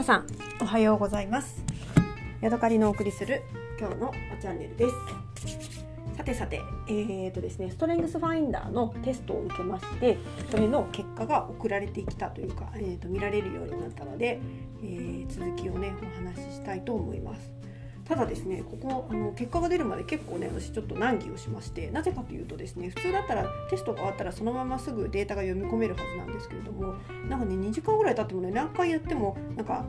[0.00, 0.26] 皆さん
[0.62, 1.62] おはようございます。
[2.40, 3.42] ヤドカリのお送りする
[3.78, 4.94] 今日のチャンネルです。
[6.16, 10.16] さてさてえーとですねストレングスファインダーのテストを受けまして
[10.50, 14.40] それの結果が送られてきたというか、えー、と見られるようになったので、
[14.82, 17.59] えー、続きをねお話ししたいと思います。
[18.10, 26.94] ただですねここあの結果が出るまで結構ね私ちょっと難儀をしましてなぜかというとですね普通だったらテストが終わったらそのまますぐデータが読み込めるはずなんですけれども
[27.28, 29.84] なんかね2時間ぐらい経ってもね何回やってもなんか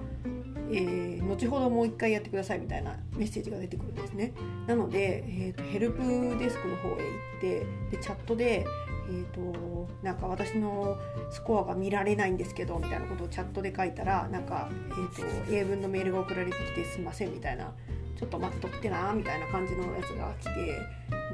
[0.74, 4.32] えー、後ほどもう一回やってくださいみたいなメッセージが出てくるんですね。
[4.68, 6.02] なので、えーと、ヘルプ
[6.40, 8.66] デスクの方へ行ってでチャットで、
[9.10, 10.98] えーと、なんか私の
[11.30, 17.74] スコアが見られないんですけどみたいなことをチャットで書いたらなんか、えーと、英文のメールが送られてきてすいませんみたいな
[18.22, 20.80] ちょっと待っとってなみたいな感じのやつが来て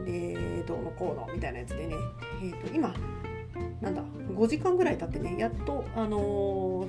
[0.06, 1.96] でどうのこうのみたいなやつでね、
[2.42, 2.94] えー、と今
[3.82, 6.88] なんだ5時間ぐらい経ってねやっとあの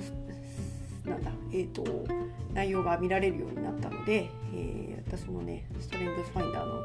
[1.05, 1.83] ー、なんだえーと、
[2.53, 6.83] 内容が見られるようになったので、えー、私のねストレングスファインダーの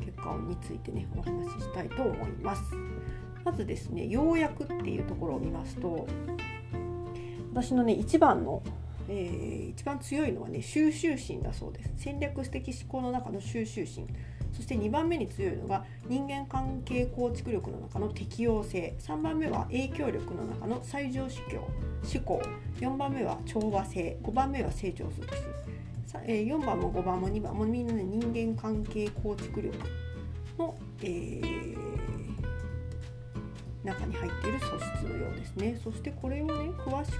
[0.00, 2.62] 結果についてねお話ししたいと思います。
[3.44, 6.08] まずですね要約っていうところを見ますと
[7.52, 8.60] 私のね一番の
[9.08, 11.92] えー、一番強いのはね収集心だそうです。
[11.96, 14.06] 戦略的思考の中の収集心。
[14.52, 18.94] そして2番目に強いのが人間関係構築力の中の適応性。
[18.98, 22.42] 3番目は影響力の中の最上主教思考。
[22.80, 24.18] 4番目は調和性。
[24.22, 25.26] 5番目は成長する
[26.24, 29.76] 4番も5番も2番もみんな、ね、人間関係構築力
[30.58, 31.65] の、えー、
[33.86, 35.80] 中に入っている素質のようですね。
[35.82, 36.52] そしてこれをね
[36.84, 37.16] 詳しく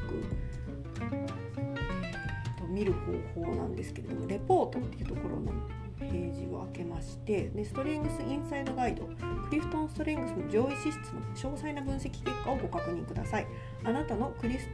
[2.58, 2.92] と見る
[3.34, 5.52] 方法なんですけれどもレポートっていうところの
[5.98, 9.14] ページを開けましてでストレングスインサイドガイドク
[9.50, 13.46] リフトンストレングスの上位資質の詳細な分析結果をご確認ください。
[13.84, 14.68] あなたのクリス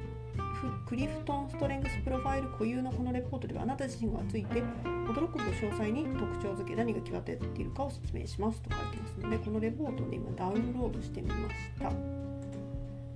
[0.87, 11.91] クリフトンストレングスプロファイル固有のこのレポートではあなた自身がついて驚くほど詳細に特徴付け何が際立っているかを説明しますと書いてますのでこのレポートを、今ダウンロードしてみました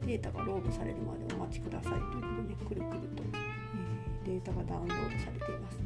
[0.06, 3.22] データがロードされるまでお待ちくださいということで、くるくると
[4.24, 5.78] データがダウンロードされています。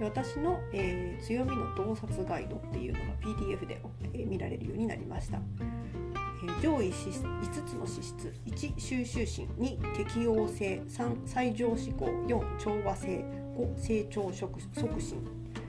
[0.00, 3.80] 私の、えー、強みの洞察ガイドっていうのが PDF で、
[4.14, 5.40] えー、見られるようになりました。
[6.62, 13.24] 上位5つの資質1収集心2適応性3最上思考4調和性
[13.56, 14.60] 5成長促
[15.00, 15.24] 進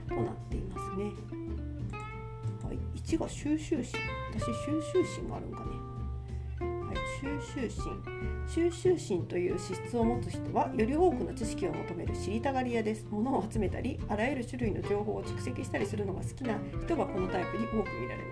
[0.08, 1.04] となっていますね。
[2.64, 4.00] はい、1が収集心
[4.32, 5.90] 私収集心があるんかね。
[6.60, 18.29] はい、収集心収集心という資質を持つ人はより多くの知識を求める知りたがり屋です物を集めたりあらゆる種類の情報を蓄積したりするのが好きな人がこのタイプに多く見られます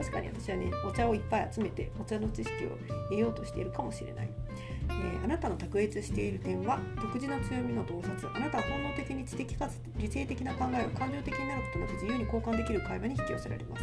[0.00, 2.70] 確かに私はねお茶をいっぱい集めてお茶の知識を
[3.10, 4.30] 得ようとしているかもしれない。
[4.88, 13.82] えー、あなたの卓越している点は独自の強みの洞察あなたは本能的に知的かつ理性的な考えを感情的になることなく自由に交換できる会話に引き寄せられます。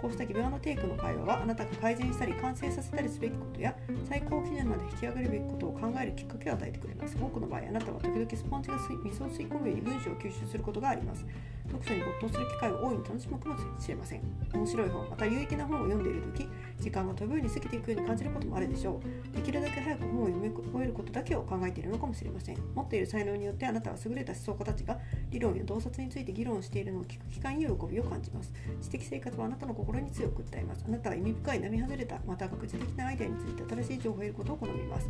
[0.00, 3.74] こうしたギブアンドテイクの会話はあなたが改善したり完成させたりすべきことや
[4.08, 7.16] 最高基準まで引き上げるべきことを考えるきっかけを与えてくれます。
[7.20, 11.24] 多くの場合あなたは時々スポンジが水を吸い込むように文章を吸収することがあります。
[11.66, 14.22] 読書に没頭する機会を大いに楽しむかもしれません。
[14.52, 16.48] 面白い本また有益な本を読んでいる時
[16.80, 19.00] 時間が飛ぶように過ぎていくように感じることもあるでしょ
[19.32, 19.36] う。
[19.36, 22.58] できるだけ早く本を読み終えることだけを考えているのかもしれません。
[22.74, 24.98] 持っている才能によってあなたは優れた思想家たちが
[25.30, 28.52] 理論や洞察について議論しているのを聞く機会に喜びを感じます。
[28.80, 30.84] 知的生活はあなたの心に強く訴えます。
[30.86, 35.08] あなたは意味深い並外れたまた学術的なアイデアについて新しい情報を得ることを好みます。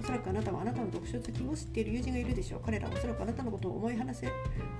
[0.00, 2.60] おそらくあなたはあなたの読書好きを知っている友人がいるでしょう。
[2.64, 4.28] 彼らはおそらくあなたのことを思い話せ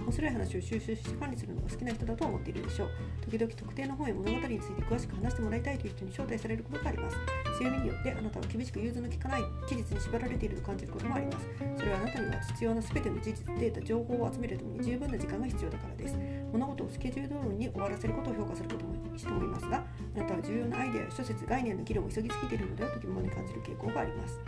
[0.00, 2.90] 面白い話を収集し管理するのが好きな人だと思っているでしょう。
[3.24, 7.16] 時々特定の本や物語について詳しく話してもらいたいという人に招待されることがあります。
[7.58, 11.46] 強みによってあなたは厳しく融通の利かない期日に縛られていると感じることもあります。
[11.76, 16.16] それはあなたには必要な全ての事実データ情報を集めるために十分な時間が必要だからです。
[16.52, 19.84] 物事をスケジュール通りに終わらせることを評価することも人もいますが
[20.16, 24.40] あなたは重要なアイデアや諸説概念の議論を急ぎすぎているのではと疑問に感じる傾向があります。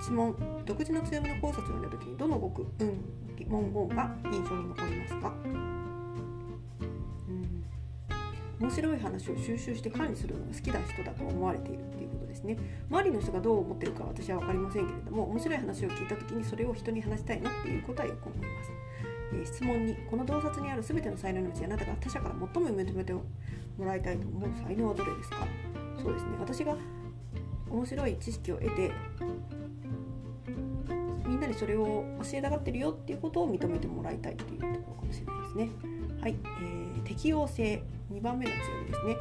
[0.00, 0.34] 質問。
[0.64, 3.04] 独自の強みの考察を読んだ時にどの語句、うん、
[3.48, 5.32] 文言が印象に残りますか？
[5.44, 5.74] うん。
[8.60, 12.56] 面白い話を収集して管理するのが好きな人だと思われているっていうことですね。
[12.88, 18.70] 周りの人がどう思ってるか私は分かりませんけれども面白い話を聞いた時にそれを人に話したいなっていうことはよく思います、
[19.34, 23.22] え、質問にこの洞察にある全ての才能のうちあなたが他者から最も認めても
[23.80, 25.46] らいたいと思う才能はどれですか？
[26.00, 26.30] そうですね。
[26.38, 26.76] 私が
[27.68, 28.92] 面白い知識を得て
[31.34, 35.70] みんなにそれを教えたがってるよっていうことを認めてもらいたいっていうところかもしれないですね。
[36.20, 37.82] はい、えー、適応性。
[38.12, 39.16] 2番目の強みですね。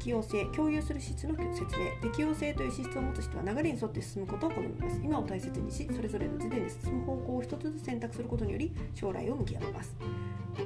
[0.00, 4.98] 適応性共有する資質の説明適応性という資質を持つ人は流れに沿って進むことを好みます。
[5.04, 9.94] 今を大切にしそれぞれの時点で進む方向を一つずつ選択することにより将来を向き合います。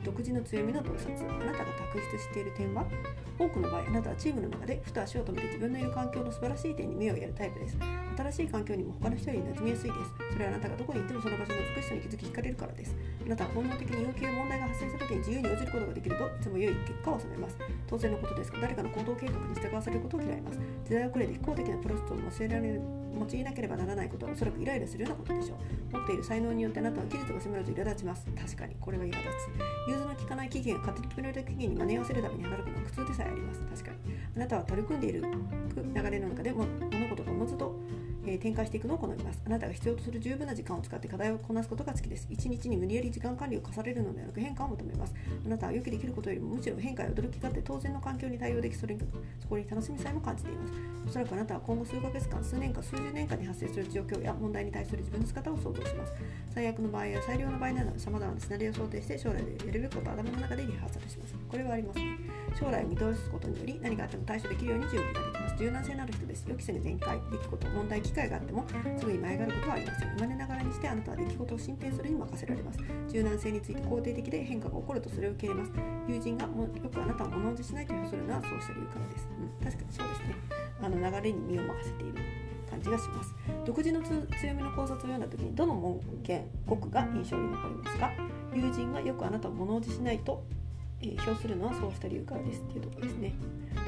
[0.04, 2.86] 独自の強みの洞察あなたが卓出している点は
[3.38, 7.76] 多くの場合あなたはチームの中でふと足を止めて自分のいる環境の素晴らしい点に目をやるタイプです
[8.16, 10.32] 新しい環境にも他の人より馴染みやすいです。
[10.32, 12.96] それはあなたがどこに行ってもその場所の美しさに気づき惹かれるからです。
[13.24, 17.56] あなたは本能的に要求問題が発生した時に自由に応じることができるといつも良い結果を収めます。
[17.86, 20.58] 当然のことですが誰かの行動計画に従わされることを嫌います。
[20.84, 22.80] 時代遅れで非公的なプロセスを教えられる
[23.14, 28.26] 用いなければならないことはおそらくイライラするようなことでしょう持っている才能によってあなたは技術が迫ると苛立ちます。
[28.36, 29.88] 確かにこれは苛立つ。
[29.88, 33.60] 融通の利かない期限が勝手に決められた期限に間に合わせるために働くのは苦痛でさえあります。
[33.60, 34.14] 確かに。
[34.36, 37.74] あなたは取り組んでいる流れの中でも物事がおのずと
[38.26, 39.40] え展開していくのを好みます。
[39.46, 42.26] あなたが必要とする十分な時間を使って課題をこなすことが好きです。
[42.30, 45.14] 一日に無理やり時間管理を課されるのではなく変化を求めます。
[45.44, 49.00] あなたは予期できることよりもむしろ変化や驚きがあって当然の環境に対応できそれに
[49.40, 50.72] そこに楽しみさえも感じています。
[51.06, 56.12] おそらくあなたは今後数ヶ月間、数年間、数十年間に発生する状況や問題に対する自分の姿を想像します。
[56.54, 61.34] 最悪の場合や最良の場合など様々なシナリオを想定して将来でやるべきことを頭の中でリハーサルします。
[61.50, 62.18] これはありますね。
[62.58, 65.64] 将来を見通すことにより何があっても対処できるように準備ができます。
[65.64, 66.44] 柔軟性のある人です。
[66.48, 68.64] 予期せぬ展開、出来事、問題、機会があっても
[68.98, 70.08] すぐに前がることはありません。
[70.16, 72.78] 生まれながらにしてあなたは出来事を進展するに任せられます。
[73.08, 75.72] 柔軟性について肯定的で変化が起こるとそれを受け入れます。
[76.08, 79.28] 友人がもよくあなたを物おじしないと評するのはそうした理由からです。
[79.30, 80.34] うん、確かにそうですね。
[80.82, 82.14] あの流れに身を任せている
[82.68, 83.34] 感じがします。
[83.64, 84.20] 独自の強
[84.54, 88.10] みの考察を読んだ時にどの文言、語句が印象に残りますか？
[88.54, 90.44] 友人がよくあなたを物おじしないと
[91.04, 93.34] え評するのはそうした理由からですっていうとこですね。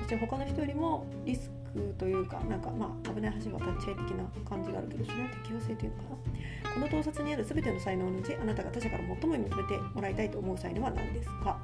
[0.07, 11.59] 私は他の人よりもリスクというかなんかまあ危ない橋渡っちゃい的な感じがあるけどそれは適応性というのかなこの盗撮にある全ての才能のうちあなたが他者から最も認めてもらいたいと思う才能は何ですか？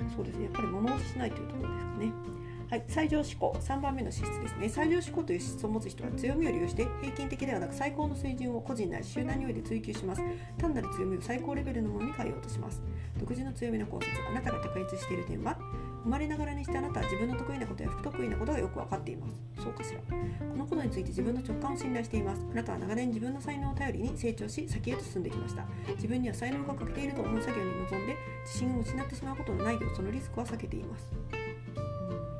[0.00, 2.12] うんそうですねやっぱり物をしないというところですかね。
[2.72, 3.54] はい、最上思考。
[3.60, 4.66] 3番目の資質ですね。
[4.66, 10.22] 最上思考という資質を持つ人は強みを利用して平均的ではなく最高の水準を個人内集団において追求します。
[10.56, 12.80] 単なる強みを最高レベルのものに変えようとします。
[13.20, 15.58] 独自の強みの考察あなたが卓越している点は
[16.02, 19.62] 生まれながらにしてあなたは自分の得意なことや不得意なことがよく分かっています。
[19.62, 20.00] そうかしら。
[20.00, 22.42] このことについて自分の直感を信頼しています。
[22.52, 25.66] あなたは長年自分の才能を頼りに成長し先へと進んできました。
[25.96, 28.16] 自分には才能が欠けていると思う作業に臨んで
[28.46, 31.41] 自信を失ってしまうことのないようそのリスクは避けています。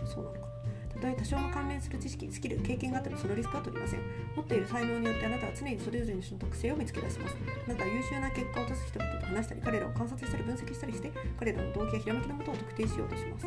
[0.07, 0.53] そうなのか。
[0.95, 4.01] たとえ多少の関連する知識スキル経験があってもそのリスクは取りません。
[4.37, 7.37] 持っている才能によってあなたは常にそれぞれの人の特性を見つけ出します。
[7.67, 13.47] あなたは優秀な結果を出す人々と話したり彼らを観察したり分析したりして彼らの動機やひらめきのことを特定しようとします、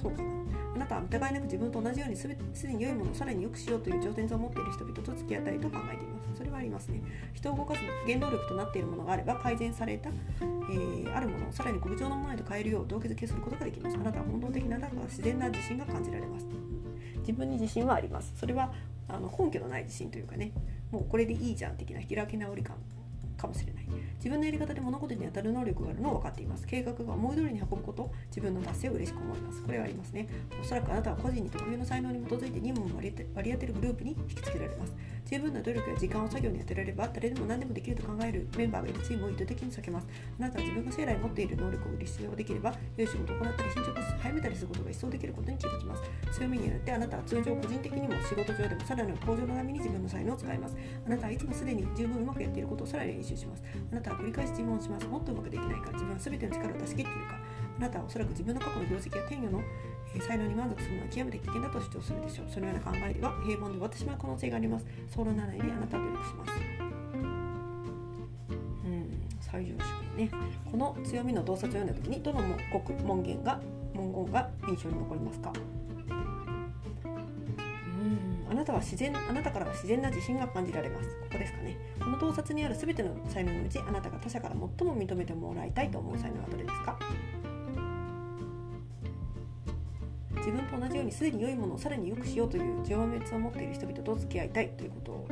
[0.00, 0.28] そうかな。
[0.76, 2.36] あなたは疑いなく自分と同じようにすで
[2.72, 6.07] に良いものをさらに良くしようという情熱を持っている人々と付き合いたいと考えています。
[6.68, 7.02] りますね。
[7.34, 13.96] 人を動かす原動力となっているものがあれば改善された、えー、あるものをさらに極上のものへと変えるよう動機づけすることができます。
[13.96, 16.46] あなたは本能的なだが自然な自信が感じられます。
[17.20, 18.32] 自分に自信はあります。
[18.36, 18.72] それは
[19.08, 20.52] あの根拠のない自信というかね。
[20.90, 22.76] もうこれでいいじゃん的な開き直り感。
[23.38, 23.84] かもしれない。
[24.16, 26.66] 自分のやり方で物事に当たる能力があるのは分かっています。
[26.66, 29.62] 計画が思い通りに運ぶこと自分の達成を嬉しく思います。
[29.62, 30.28] これはありますね。
[30.60, 34.94] おそらくあなたは個人に特有の才能に基づいて任務を割り当てるグループに引きつけられます。
[35.24, 40.06] 十分な努力や時間を作業に当てられれば誰でも何でもできると考えるメンバーがいるチームを意図的に避けます。
[40.38, 46.02] あなたは自分が将来持っている能力を立証できれば良い仕事を行ったり進捗を早めたりすることが一層できることに気づきます。
[46.32, 50.76] 強みによってあなたは通常個人的にも仕事上でもさらなる向上のために自分の才能を使います。
[51.06, 53.62] あなたはいつもすでに十分うまくやっていることをさらに練習します。
[53.92, 55.06] あなたは繰り返し質問します。
[55.06, 55.92] もっとうまくできないか。
[55.92, 57.38] 自分は全ての力を出し切っているか。
[57.78, 59.62] あなたはおそらく自分の過去の業績や天与の
[60.26, 62.46] 才能に満足するのは極めて危険だと主張するでしょう。
[62.48, 64.86] そのような考えでは平凡で終わってしまう可能性があります。
[65.14, 66.52] そうならないようにあなたは努力します。
[68.84, 69.28] うん。
[69.40, 69.82] 最上司
[70.16, 70.30] ね。
[70.70, 73.60] この強みの洞察を読んだ時にどの文言が
[73.94, 75.52] 文言が印象に残りますか？
[78.68, 81.08] たは自然あなたからは自然な自信が感じられます。
[81.08, 81.76] ここですかね。
[81.98, 86.98] この洞察にある全ての才能のうちあなたが他者から最も認めてもらいたいと思う才能はどれですか？
[90.36, 95.28] 自分と同じようにすでに良いものをさらに良くしようという情熱を持っている人々と付き合いたいということを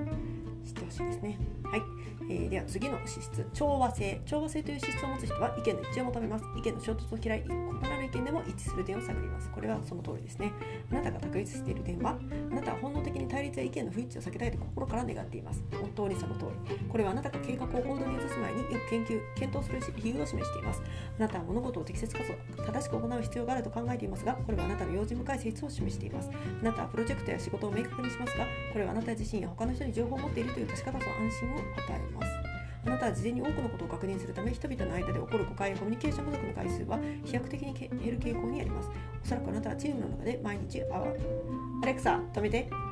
[0.65, 1.39] 知ってほしいですね。
[1.63, 1.83] はい、
[2.29, 3.47] えー、では次の資質。
[3.55, 4.21] 調和性。
[4.27, 6.45] 調和性という資質を持つ人は意見の一致を求めます。
[6.59, 9.51] 意見の衝突を嫌い異なる意見でも一致する点を探ります。
[9.51, 10.53] これはその通りですね。
[10.91, 12.19] あなたが卓越している点は
[12.51, 15.63] あなたは本能的に対立や意見の不一致を避けたいと心から願っています。
[15.73, 16.77] 本当にその通り。
[16.89, 20.83] これはあなたが計画を行動に移す前によく研究検討する理由を示しています。
[21.19, 26.31] あなたは物事を適切かつ正しく行う必要があると考えていますがこれはあなたの用心深い性質を示しています。
[26.63, 32.46] あなたはプロジェクトや仕事を明確にしますがこれはあなた自身や他の人に情報を持っているという確かだと安心を与えます。
[32.87, 38.89] あなたは事前に多くのことを確認するため人々の間で起こる誤解やコミュニケーション不足の回数は飛躍的に減る傾向にあります。
[39.25, 41.05] おそらくあなたはチームの中で毎日あ
[41.83, 42.86] アレクサ止めて。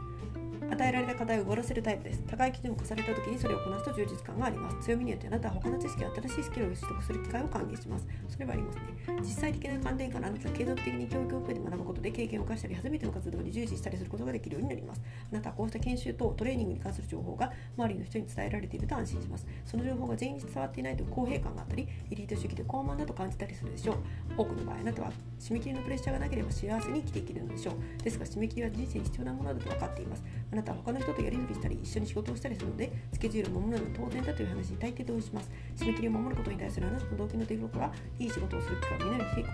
[0.71, 2.23] 与えられた課題を終わらせるタイプです。
[2.27, 4.79] 高い基準を課された時にそれをこなすと充実感があります。
[4.87, 8.07] 強みによってあなたは他の知識や新しいスキルを取得する機会を歓迎します。
[8.29, 8.83] それはありますね。
[9.21, 15.03] 実際的な観点からあなたは継続的に教育を受けて学ぶことで経験を生かしたり、初めての活動に従事したりすることができるようになります。
[15.33, 19.47] あなたはこうした研修とトレーニングに関する情報が周りの人に伝えられていると安心します。
[19.65, 23.97] その情報が全員に伝わっていないと公平感があったり、エリート主義で高慢だと感じたりするでしょう。
[24.37, 28.03] 多くの場合、あなたは締め切りのプレッシャーがなければ幸せに生きていけるのでしょう。
[28.03, 30.23] ですが、締め切りは人生に必要なものだと分かっています。
[30.55, 35.51] あなたは他の人とやり取りしたり一緒に仕事をしたりするのでスケジュールを守るのは当然だという話に大抵同意します。
[35.77, 39.45] 締め切りを守ることに対するあなたの動機の出所はいい仕事をする機会をみんなに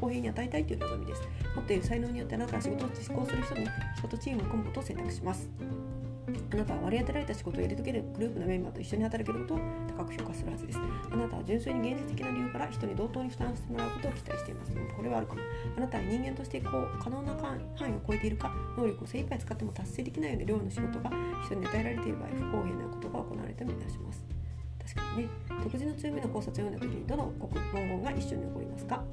[0.00, 1.22] 公平に与えたいという望みです。
[1.54, 3.66] 持っている才能によってあなたは仕事を実行する人に
[3.98, 5.50] 人とチームを組むことを選択します。
[6.28, 9.58] あなたは割り当てられた仕事をやり遂げるグループのメンバーと一緒に働けることを
[9.96, 10.78] 高く評価するはずです。
[11.10, 14.72] あなたは純粋に現実的な理由から人に同等に負担してもらうことを期待しています。
[14.96, 15.40] これはあるかも。
[15.76, 17.58] あなたは人間としてこう可能な範
[17.90, 21.10] 囲を超えているか、能力を精一杯使っても達成できないような量の仕事が
[21.44, 24.24] 人に与えられている場合、不公平なことが行われたとみなします。
[24.78, 25.28] 確かにね、
[25.64, 29.04] 独自の強みの考察を読んだ時にどの文言が一緒に起こりますか、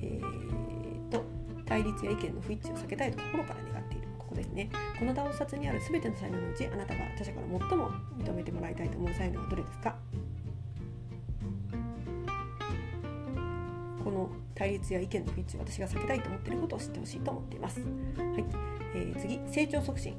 [0.00, 1.24] えー、と
[1.64, 4.09] 対立や意見の不一致を避けたいと心から願っている。
[4.40, 4.68] ですね
[4.98, 9.96] この洞察にある全ての才能のうちあなたが他者から最も認めてもらいたいと思う才能はどれですか？
[14.02, 17.88] この対立や意見の不一致私が避けたいと思っていることを知ってほしいと思っています、はい。
[18.94, 20.14] えー、次成長促進。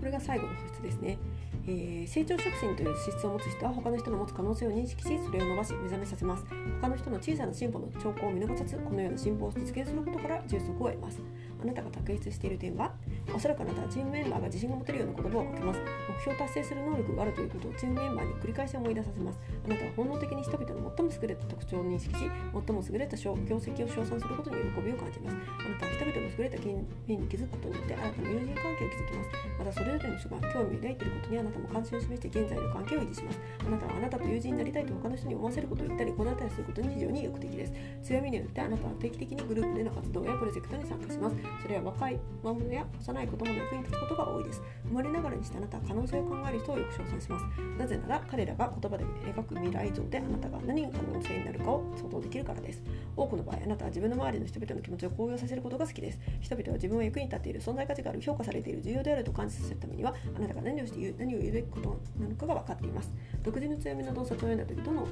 [0.00, 1.18] これが最後の素質ですね。
[1.66, 6.44] えー、成長促進という資質を持つ人は他の人の持つ可能性を認識しそれを伸ばし目覚めさせます。
[6.80, 11.20] 他の人の小さな進歩の兆候を見逃さずこのような進歩を実現することから充足を得ます。
[11.62, 12.92] あなたが卓越している点は
[13.32, 15.80] おそらくあなたはチームメンバーが自信が持てるような言葉をかけます。
[15.80, 19.38] 目標を達成する能力があるということをチームメンバーに繰り返し思い出させます。
[19.64, 25.36] あなたは本能的に人々の最も優れた特徴を認識し最も優れた業績を称賛することに喜びを感じます。
[25.36, 29.30] あなたは人々の優れた面に気づくことによって新たな友人関係を築きます。
[29.58, 33.40] またそれぞれの人が興味を抱いていることにあなたも関心を示して現在の関係を維持します。
[33.66, 37.72] あなたはあなたと友人になりたいと他の人に思わせることを言ったり行ったりすることに非常に意欲的です。
[38.02, 41.36] 強みによってあなたは定期的にグループでの活動やプロジェクトに参加します。
[41.62, 44.60] それは若い魔物や幼ない子供の役に立つことが多いです。
[44.86, 47.44] 生まれながらにしてあなたは可能性を考える人をよく称賛します。
[47.78, 52.82] なぜなら彼らが言葉で描く未来像であなたが何が可能性になるかを想像できるからです。
[53.16, 56.18] 多くの場合あなたは自分の周りの人々の気持ちを高揚させることが好きです。
[56.40, 63.12] 人々は自分は役に立っている存在価値がある評価されている重要であると感じさせるためにはあなたが何をして言う何を言うべきことなのかが分かっています。
[63.42, 65.06] 独自の強みの洞察を読んだ時どの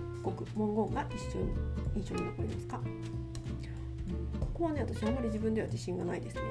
[0.56, 1.48] 文言が一瞬
[1.94, 2.80] 印象に残りますか？
[4.62, 6.42] こはね私あんまり自分では自信がないですね。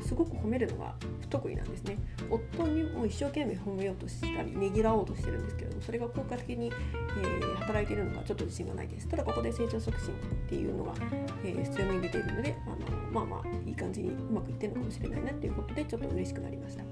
[0.00, 1.98] すごく褒めるのが不得意なんですね。
[2.30, 9.08] 夫にも一生懸命褒めようとしたりねぎらおうとしてるんですけれどもそれが効果的に、えー、働いているのかちょっと自信がないです。
[9.08, 10.16] ただここで成長促進っ
[10.48, 10.94] ていうのが、
[11.44, 12.76] えー、強みに出ているのであの
[13.12, 16.84] まあまあいい感じにうまくいってるのかもしれないなっていうことでちょっと嬉しくなりました、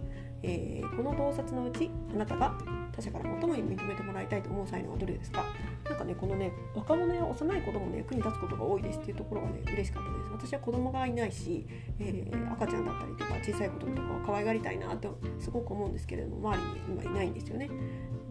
[0.42, 2.54] えー、この洞察のうちあなたが
[2.92, 5.45] 他者から最も認めてもらいたいと思う才能はどれですか？
[5.85, 11.66] なんかねこのね若者や幼い子供の役に立つことが多いですっていうところがね嬉しかった私は子供がいないし、
[11.99, 17.71] えー、赤ちゃんだったりとか小さい子供とかを可愛がりたいなってすごく思うんですけれども周りに今いないんですよね、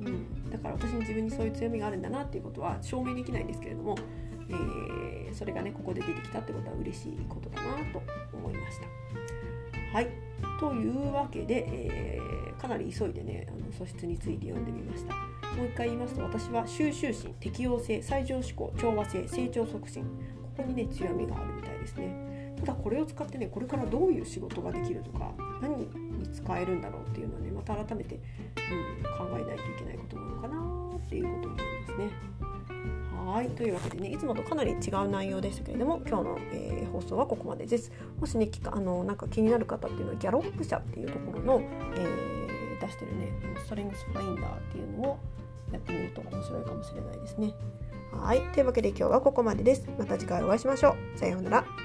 [0.02, 3.96] うん、だから私に自分にそういう強みがあるんだなっていうことは証明できないんですけれども、
[4.50, 8.02] えー、それがねここで出てきたってことは嬉しいことだなと
[8.34, 8.88] 思いました。
[9.96, 10.10] はい。
[10.60, 15.14] というわけで、えー、かなり急いでねあの素質について読んでみました。
[15.56, 20.06] もう一回言いますと私は収集心適応性最上思考調和性成長促進。
[20.56, 22.56] ここにね強みがあるみたいですね。
[22.60, 25.90] ただこれを使ってねこれからどういう仕事ができるとか何に
[26.34, 28.22] 使えるんだろうっていうのはねまた改めて、うん、
[29.04, 32.10] 考えないといけないことなのかなっていうことも思いますね。
[33.26, 37.92] はいというわけでねいつもとかなり違う内容でしたけれども今日の、えー、放送はここまでです。
[38.20, 41.62] もしねあのなんか気になる方っていうのはギャロップ社っていうところの、
[41.96, 45.20] えー、出してるねストレングスファインダーっていうのを
[45.72, 47.54] やってみると面白いかもしれないですね。
[48.20, 48.42] はい。
[48.54, 49.88] というわけで今日はここまでです。
[49.98, 51.20] また次回お会いしましょう。
[51.20, 51.85] さようなら。